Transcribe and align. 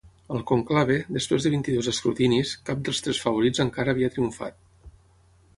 Al 0.35 0.39
conclave, 0.51 0.95
després 1.17 1.45
de 1.47 1.51
vint-i-dos 1.57 1.89
escrutinis, 1.93 2.55
cap 2.71 2.83
dels 2.89 3.05
tres 3.09 3.23
favorits 3.27 3.63
encara 3.67 3.95
havia 3.97 4.11
triomfat. 4.17 4.61